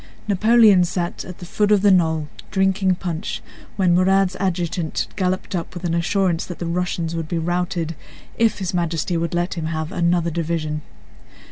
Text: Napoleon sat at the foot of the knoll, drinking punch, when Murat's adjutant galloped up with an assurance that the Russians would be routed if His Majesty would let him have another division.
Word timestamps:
Napoleon 0.27 0.83
sat 0.83 1.23
at 1.25 1.37
the 1.37 1.45
foot 1.45 1.71
of 1.71 1.83
the 1.83 1.91
knoll, 1.91 2.27
drinking 2.49 2.95
punch, 2.95 3.43
when 3.75 3.93
Murat's 3.93 4.35
adjutant 4.39 5.05
galloped 5.15 5.53
up 5.53 5.75
with 5.75 5.83
an 5.83 5.93
assurance 5.93 6.43
that 6.47 6.57
the 6.57 6.65
Russians 6.65 7.13
would 7.15 7.27
be 7.27 7.37
routed 7.37 7.93
if 8.35 8.57
His 8.57 8.73
Majesty 8.73 9.15
would 9.15 9.35
let 9.35 9.53
him 9.53 9.65
have 9.67 9.91
another 9.91 10.31
division. 10.31 10.81